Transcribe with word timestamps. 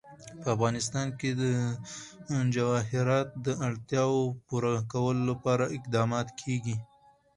په 0.41 0.47
افغانستان 0.55 1.07
کې 1.19 1.29
د 1.41 1.43
جواهرات 2.55 3.27
د 3.45 3.47
اړتیاوو 3.67 4.21
پوره 4.47 4.73
کولو 4.91 5.21
لپاره 5.31 5.65
اقدامات 5.77 6.27
کېږي. 6.41 6.75